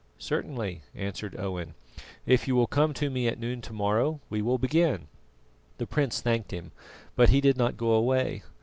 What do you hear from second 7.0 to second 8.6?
but he did not go away.